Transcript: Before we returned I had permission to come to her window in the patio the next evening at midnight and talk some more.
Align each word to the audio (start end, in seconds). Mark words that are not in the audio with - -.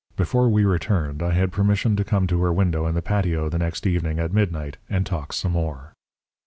Before 0.15 0.49
we 0.49 0.65
returned 0.65 1.21
I 1.21 1.29
had 1.33 1.51
permission 1.51 1.95
to 1.95 2.03
come 2.03 2.25
to 2.25 2.41
her 2.41 2.51
window 2.51 2.87
in 2.87 2.95
the 2.95 3.03
patio 3.03 3.49
the 3.49 3.59
next 3.59 3.85
evening 3.85 4.17
at 4.17 4.33
midnight 4.33 4.77
and 4.89 5.05
talk 5.05 5.31
some 5.31 5.51
more. 5.51 5.93